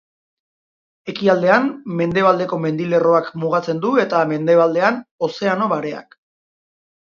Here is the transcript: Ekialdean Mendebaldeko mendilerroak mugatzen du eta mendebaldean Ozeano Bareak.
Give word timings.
Ekialdean 1.11 1.67
Mendebaldeko 1.99 2.59
mendilerroak 2.63 3.29
mugatzen 3.43 3.83
du 3.85 3.93
eta 4.05 4.23
mendebaldean 4.33 4.99
Ozeano 5.29 5.69
Bareak. 5.77 6.19